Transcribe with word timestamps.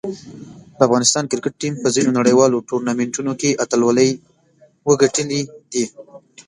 د 0.77 0.79
افغانستان 0.87 1.23
کرکټ 1.31 1.53
ټیم 1.61 1.73
په 1.83 1.87
ځینو 1.95 2.11
نړیوالو 2.19 2.65
ټورنمنټونو 2.69 3.31
کې 3.41 3.57
اتلولۍ 3.63 4.09
وګټلې 4.87 5.41
دي. 5.73 5.85